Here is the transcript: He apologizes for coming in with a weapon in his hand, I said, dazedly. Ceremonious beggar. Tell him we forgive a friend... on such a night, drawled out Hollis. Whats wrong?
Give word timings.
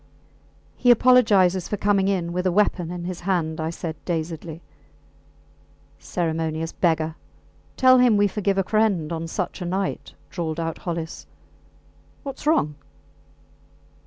He 0.77 0.89
apologizes 0.89 1.67
for 1.67 1.77
coming 1.77 2.07
in 2.07 2.33
with 2.33 2.47
a 2.47 2.51
weapon 2.51 2.89
in 2.89 3.03
his 3.03 3.19
hand, 3.19 3.61
I 3.61 3.69
said, 3.69 3.95
dazedly. 4.03 4.63
Ceremonious 5.99 6.71
beggar. 6.71 7.13
Tell 7.77 7.99
him 7.99 8.17
we 8.17 8.27
forgive 8.27 8.57
a 8.57 8.63
friend... 8.63 9.13
on 9.13 9.27
such 9.27 9.61
a 9.61 9.65
night, 9.67 10.13
drawled 10.31 10.59
out 10.59 10.79
Hollis. 10.79 11.27
Whats 12.23 12.47
wrong? 12.47 12.73